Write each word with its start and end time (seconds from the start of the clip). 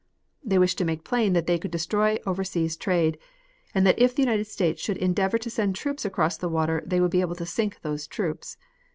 They 0.43 0.57
wished 0.57 0.79
to 0.79 0.83
make 0.83 1.03
plain 1.03 1.33
that 1.33 1.45
they 1.45 1.59
could 1.59 1.69
destroy 1.69 2.17
overseas 2.25 2.75
trade, 2.75 3.19
and 3.75 3.85
that 3.85 3.99
if 3.99 4.15
the 4.15 4.23
United 4.23 4.47
States 4.47 4.81
should 4.81 4.97
endeavor 4.97 5.37
to 5.37 5.49
send 5.51 5.75
troops 5.75 6.05
across 6.05 6.37
the 6.37 6.49
water 6.49 6.81
they 6.87 6.99
would 6.99 7.11
be 7.11 7.21
able 7.21 7.35
to 7.35 7.45
sink 7.45 7.79
those 7.81 8.07
troops. 8.07 8.57